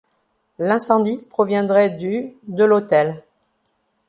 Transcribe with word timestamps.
L’incendie 0.57 1.17
proviendrait 1.29 1.91
du 1.91 2.33
de 2.47 2.63
l'hôtel. 2.63 3.21